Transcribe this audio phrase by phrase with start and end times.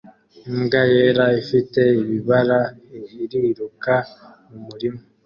[0.49, 2.59] Imbwa yera ifite ibibara
[3.23, 3.93] iriruka
[4.49, 5.01] mumurima